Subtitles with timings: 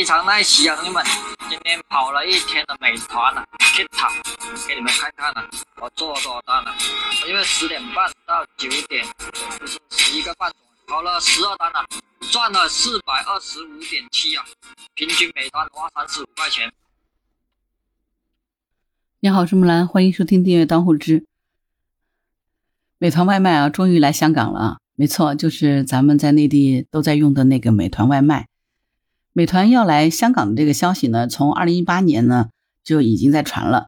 [0.00, 1.04] 非常耐洗啊，兄弟们！
[1.50, 5.46] 今天跑了一天的美团了，Kita，给你们看看了，
[5.78, 6.74] 我做了多少单了？
[7.28, 9.06] 因为十点半到九点，
[9.58, 11.84] 就是十一个半钟，跑了十二单了，
[12.32, 14.42] 赚了四百二十五点七啊，
[14.94, 16.72] 平均每单花三十五块钱。
[19.20, 21.26] 你好，是木兰，欢迎收听订阅当户知。
[22.96, 24.78] 美团外卖啊，终于来香港了啊！
[24.94, 28.48] 没错，就是咱们在内地都在用的那个美团外卖。
[29.32, 32.48] 美团要来香港的这个消息呢，从二零一八年呢
[32.82, 33.86] 就已经在传了，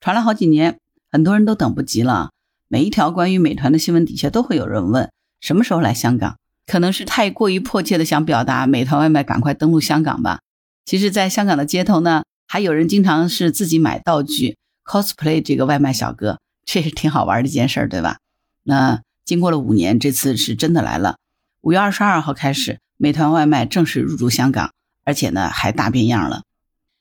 [0.00, 0.78] 传了好几年，
[1.10, 2.30] 很多人都等不及了。
[2.68, 5.10] 每一条关于美团的新闻底下都会有人问
[5.40, 6.36] 什么时候来香港，
[6.66, 10.40] 可能是太过于迫切的想表达美团外卖赶快登陆香港吧。
[10.84, 18.18] 其实，在香港的街头呢，还有人经常是自己买道具 cosplay 这个外卖小哥，这是挺好玩的一件事，对吧？
[18.64, 21.16] 那经过了五年，这次是真的来了。
[21.62, 24.70] 五月二十二号开始，美团外卖正式入驻香港。
[25.04, 26.42] 而且呢，还大变样了。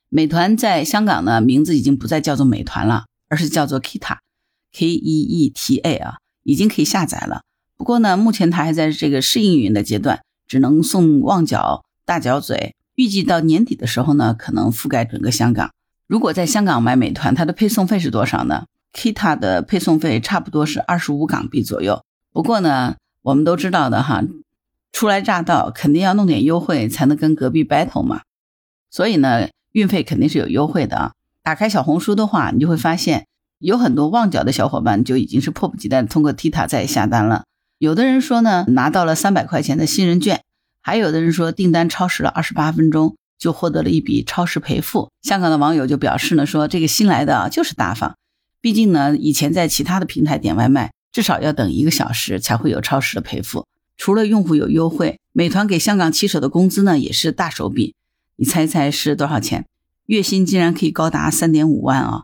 [0.10, 7.44] 美团在香港呢，名字已经不再叫做美团了，而是叫做 Kita，K E E T A 啊，已经可以下载了。
[7.78, 12.76] 不过呢，目前它还在这个试运营的阶段，只能送旺角、大角嘴。
[12.96, 15.72] 预计到年底的时候呢，可能覆盖整个香港。
[16.08, 22.04] 如果在香港买美团，它的配送费是多少呢？Kita 的配送费差不多是二十五港币左右。
[22.34, 24.22] 不过呢，我们都知道的哈。
[24.92, 28.22] 初来乍到，肯定要弄点优惠才能跟隔壁 battle 嘛。
[28.90, 31.12] 所以呢，运费肯定是有优惠的啊。
[31.44, 33.26] 打开小红书的话，你就会发现
[33.60, 37.46] 有很多旺角的小伙伴就已经是迫不及待通过 Tita 在下单了。
[37.78, 40.42] 有的人说呢，拿到了三百块钱的新人券，
[40.82, 45.10] 还有的人说订单超时了二十八分钟就获得了一笔超时赔付。
[45.24, 48.16] 香港的网友就表示呢，说这个新来的就是大方，
[48.60, 53.66] 毕竟呢，以前在其他的平台点外卖，至少要等一个小时才会有超时的赔付。
[54.02, 57.94] 除了用户有优惠，美团给香港骑手的工资呢也是大手笔。
[58.36, 59.68] 你猜猜是多少钱？
[60.08, 62.24] 月薪竟然可以高达三点五万啊！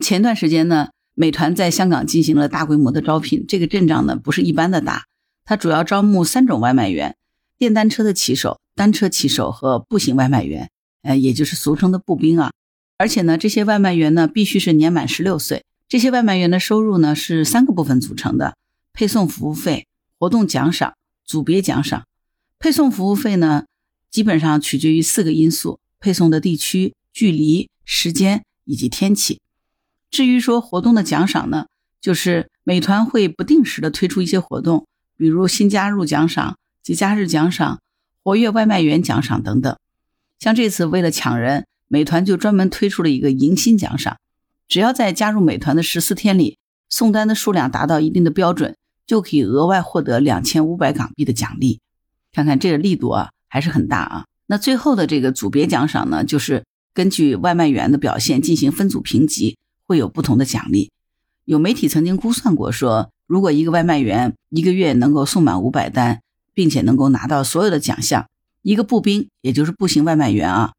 [0.00, 5.04] 前段时间呢，美团在香港进行了大规模的招聘，这个阵仗呢不是一般的大。
[5.46, 7.16] 它主要招募三种外卖员：
[7.56, 10.68] 电单车的骑手、单车骑手和步行外卖员，
[11.00, 12.52] 呃，也就是俗称的步兵啊。
[12.98, 15.64] 而且呢，这些外卖员呢必须是年满十六岁。
[15.88, 18.58] 这些外卖员的收入呢是三个部分组成的：
[18.92, 19.86] 配送服务费、
[20.18, 20.92] 活动奖赏。
[21.24, 22.06] 组别奖赏，
[22.58, 23.64] 配送服务费呢，
[24.10, 29.40] 基本上取决于四个因素：配送的地区、距离、时间以及天气。
[30.10, 31.66] 至于说活动的奖赏呢，
[32.00, 34.86] 就是美团会不定时的推出一些活动，
[35.16, 37.80] 比如新加入奖赏、节假日奖赏、
[38.22, 39.76] 活跃外卖员奖赏等等。
[40.38, 44.18] 像这次为了抢人，美团就专门推出了一个迎新奖赏，
[44.68, 46.58] 只要在加入美团的十四天里，
[46.88, 48.76] 送单的数量达到一定的标准。
[49.06, 51.80] 就可以额外获得两千五百港币的奖励，
[52.32, 54.24] 看看这个力度啊，还是很大啊。
[54.46, 59.56] 那最后的这个组别奖赏呢，就是根据外卖员的表现进行分组评级，
[59.86, 60.90] 会有不同的奖励。
[61.44, 66.20] 有媒体曾经估算过，说如果一个外卖员一个月能够送满五百单，
[66.54, 68.26] 并且能够拿到所有的奖项，
[68.62, 70.72] 一个步兵，也就是步行外卖员啊，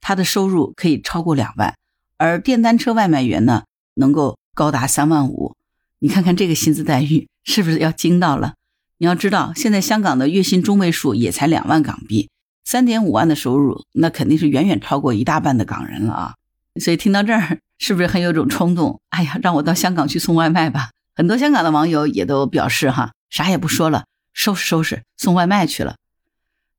[0.00, 1.74] 他的收入可以超过两万，
[2.18, 3.64] 而电单车外卖员呢，
[3.94, 5.56] 能够高达三万五。
[5.98, 7.28] 你看看这个薪资待遇。
[7.50, 8.54] 是不是要惊到了？
[8.98, 12.30] 你要知道，现在香港的月薪中位数也才两万港币，
[12.64, 16.34] 三点五万的收入，那肯定是远远超过一大半的港人了啊！
[16.80, 19.00] 所以听到这儿，是不是很有种冲动？
[19.08, 20.90] 哎呀，让我到香港去送外卖吧！
[21.16, 25.96] 很多香港的网友也都表示哈，啥也不说了，收拾收拾送外卖去了。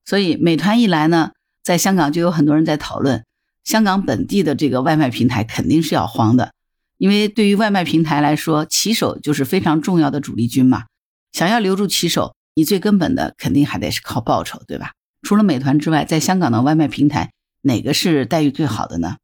[0.06, 3.26] 所以美团一来呢，在香港就有很多人在讨论，
[3.64, 6.54] 香港本地的这个外卖平台肯定是要慌的。
[7.02, 10.84] 因为对于外卖平台来说，骑手就是非常重要的主力军嘛。
[11.32, 14.92] 想要留住骑手，你最根本的肯定还得是靠报酬，对吧？
[15.24, 17.32] 除了美团之外，在香港的外卖平台
[17.64, 19.16] 哪个是待遇最好的呢？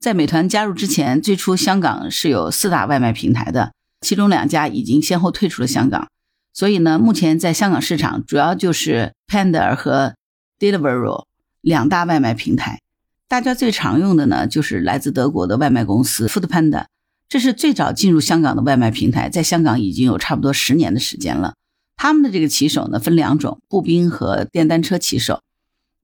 [0.00, 6.08] 在美团加入之前，最初香港是有四大外卖平台的，其中两家已经先后退出了香港。
[6.54, 10.14] 所以呢，目前在香港市场主要就是 Panda 和
[10.58, 11.26] Deliveroo
[11.60, 12.80] 两大外卖平台。
[13.28, 16.86] 大家最常用的呢，就是来自德国的外卖公司 Foodpanda。
[17.28, 21.54] 这是最早进入香港的外卖平台，在香港已经有差不多十年的时间了。
[21.96, 25.40] 他们的这个骑手呢，分两种：步兵和电单车骑手。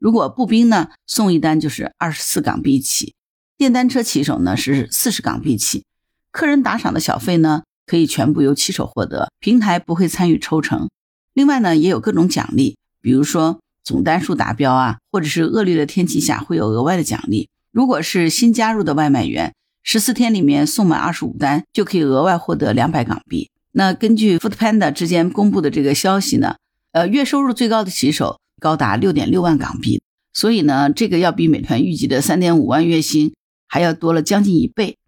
[0.00, 3.12] 如果步兵呢，送一单就是二十四港币起；
[3.56, 5.84] 电单车骑手呢是四十港币起。
[6.32, 10.88] 客人打赏的小费呢，可以全部由骑手获得，平台不会参与抽成。
[11.34, 17.48] 另外呢，也有各种奖励，比如说总单数达标啊，或者是恶劣的天气下会有额外的奖励。
[17.70, 19.54] 如果是新加入的外卖员。
[19.82, 23.50] 十四天里面送满二十五单，就可以额外获得两百港币。
[23.72, 26.56] 那根据 Foodpanda 之间公布的这个消息呢，
[26.92, 30.02] 呃，月收入最高的骑手高达六点六万港币，
[30.32, 33.34] 所以呢，这个要比美团预计的三点五万月薪
[33.66, 34.98] 还要多了将近一倍。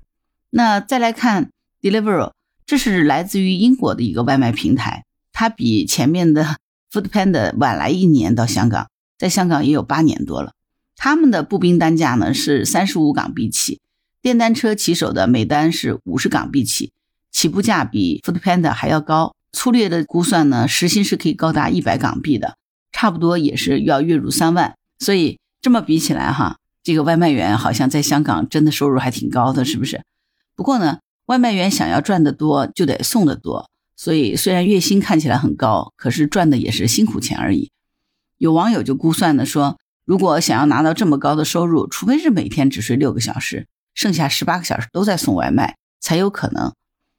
[0.51, 1.51] 那再来看
[1.81, 2.33] Deliveroo，
[2.65, 6.57] 这是来自于英国的一个外卖平台，它比前面的
[6.91, 8.89] Foodpanda 晚来一年到香港，
[9.19, 10.53] 在香港也有八年多了。
[10.97, 13.81] 他们的步兵单价呢是三十五港币起，
[14.25, 16.93] 电单车骑手的每单是五十港币起，
[17.31, 19.35] 起步价比 Foodpanda 还要高。
[19.53, 22.57] 粗略的估算呢，时薪是可以高达一百港币的，
[22.91, 24.77] 差不多也是要月入三万。
[24.99, 30.03] 所以这么比起来哈，这个外卖员好像在香港真的收入还挺高的，是不是？
[30.57, 33.69] 不过呢，外卖员想要赚得多，就得送得多。
[33.95, 37.71] 所以虽然月薪看起来很高，可是赚的也是辛苦钱而已。
[38.39, 46.75] 有网友就估算呢说，如果想要拿到这么高的收入，除非是每天只睡六个小时，剩下十八个小时都在送外卖，才有可能。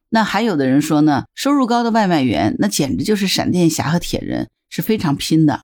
[0.10, 5.62] 那还有的人说呢，收入高的外卖员那简直就是闪电侠和铁人，是非常拼的。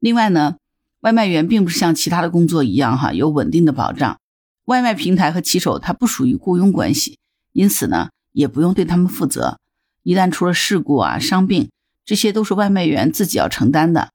[0.00, 0.56] 另外呢，
[1.00, 4.18] 外卖员并不是像其他的工作一样哈有稳定的保障，
[4.64, 7.18] 外卖平台和骑手他不属于雇佣关系，
[7.52, 9.58] 因此呢也不用对他们负责。
[10.02, 11.70] 一旦出了事故啊、伤病，
[12.04, 14.10] 这些都是外卖员自己要承担的，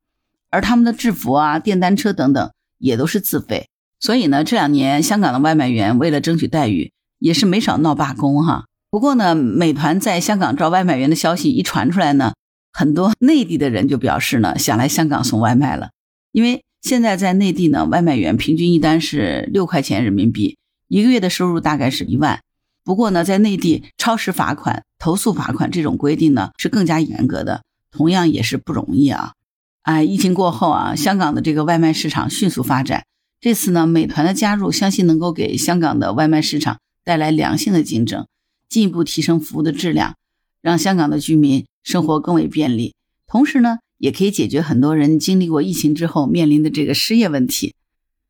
[0.49, 3.69] 而他们的制服啊、电单车等等也都是自费。
[3.99, 8.65] 所以呢，这两年香港的外卖员为了争取待遇，也是没少闹罢工哈。
[8.89, 12.33] 不过呢，美团在香港招外卖员的消息一传出来呢，
[12.71, 15.89] 很多内地的人就表示呢，想来香港送外卖了。
[16.31, 20.57] 因为现在在内地呢，外卖员平均一单是六块钱人民币，
[20.87, 22.39] 一个月的收入大概是一万。
[22.83, 29.33] 不过呢，在内地超时罚款、投诉罚款这种规定呢是更加严格的，同样也是不容易啊。
[29.81, 33.03] 哎，疫情过后啊，香港的这个外卖市场迅速发展，
[33.39, 38.25] 这次呢，美团的加入，相信能够给香港的外卖市场带来良性的竞争。
[38.67, 40.15] 进一步提升服务的质量，
[40.61, 42.95] 让香港的居民生活更为便利。
[43.25, 47.75] 同时呢，也可以解决很多人经历过疫情之后面临的这个失业问题。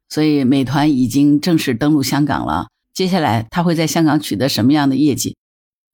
[0.10, 2.68] 所以，美团已经正式登陆香港了。
[2.94, 5.36] 接下来，它会在香港取得什么样的业绩？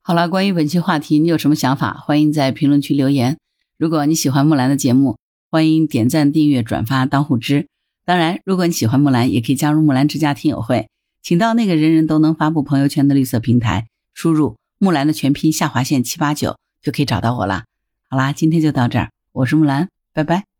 [0.01, 1.93] 好了，关于本期话题，你有什么想法？
[1.93, 3.37] 欢迎在评论区留言。
[3.77, 5.17] 如果你喜欢木兰的节目，
[5.49, 7.67] 欢迎点赞、订阅、转发、当护知。
[8.05, 10.89] 当然，如果你喜欢木兰，也可以加入木兰之家听友会，
[11.21, 13.87] 请到那个人人都能发布朋友圈的绿色平台。
[14.13, 17.63] 输入木兰的全拼下划线七八九就可以找到我了。
[18.09, 20.52] 好啦，今天就到这儿，我是木兰，拜拜。